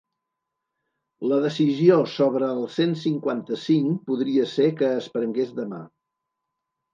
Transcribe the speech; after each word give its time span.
La 1.31 1.35
decisió 1.43 1.97
sobre 2.13 2.49
el 2.53 2.63
cent 2.77 2.95
cinquanta-cinc 3.01 4.01
podria 4.09 4.47
ser 4.55 4.67
que 4.81 4.91
es 5.03 5.11
prengués 5.19 5.55
demà. 5.61 5.85